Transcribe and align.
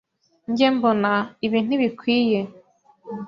Njye 0.49 0.67
mbona, 0.75 1.11
ibi 1.45 1.59
ntibikwiye. 1.65 2.39